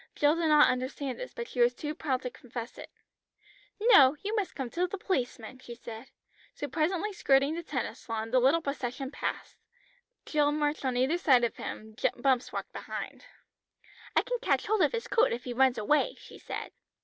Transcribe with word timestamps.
Jill 0.15 0.35
did 0.35 0.47
not 0.47 0.67
understand 0.67 1.19
this, 1.19 1.31
but 1.35 1.47
she 1.47 1.59
was 1.59 1.75
too 1.75 1.93
proud 1.93 2.23
to 2.23 2.31
confess 2.31 2.79
it. 2.79 2.89
"No, 3.79 4.17
you 4.23 4.35
must 4.35 4.55
come 4.55 4.67
to 4.71 4.87
the 4.87 4.97
policeman," 4.97 5.59
she 5.59 5.75
said. 5.75 6.07
So 6.55 6.67
presently 6.67 7.13
skirting 7.13 7.53
the 7.53 7.61
tennis 7.61 8.09
lawn 8.09 8.31
the 8.31 8.39
little 8.39 8.63
procession 8.63 9.11
passed. 9.11 9.57
Jack 9.59 10.15
and 10.15 10.25
Jill 10.25 10.51
marched 10.53 10.85
on 10.85 10.97
either 10.97 11.19
side 11.19 11.43
of 11.43 11.57
him, 11.57 11.95
Bumps 12.17 12.51
walked 12.51 12.73
behind. 12.73 13.25
"I 14.15 14.23
can 14.23 14.39
catch 14.39 14.65
hold 14.65 14.81
of 14.81 14.91
his 14.91 15.07
coat 15.07 15.33
if 15.33 15.43
he 15.43 15.53
runs 15.53 15.77
away," 15.77 16.15
she 16.19 16.39
said. 16.39 16.71